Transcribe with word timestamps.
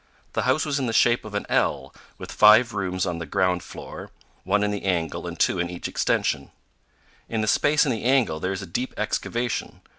The 0.33 0.41
house 0.49 0.65
was 0.65 0.79
in 0.79 0.87
the 0.87 0.93
shape 0.93 1.23
of 1.25 1.35
an 1.35 1.45
L, 1.47 1.93
with 2.17 2.31
five 2.31 2.73
rooms 2.73 3.05
on 3.05 3.19
the 3.19 3.25
ground 3.27 3.61
floor, 3.61 4.09
one 4.43 4.63
in 4.63 4.71
the 4.71 4.83
angle 4.85 5.27
and 5.27 5.39
two 5.39 5.59
in 5.59 5.69
each 5.69 5.87
extension. 5.87 6.49
In 7.29 7.41
the 7.41 7.47
space 7.47 7.85
in 7.85 7.91
the 7.91 8.03
angle 8.05 8.39
there 8.39 8.51
is 8.51 8.63
a 8.63 8.65
deep 8.65 8.95
excavation. 8.97 9.79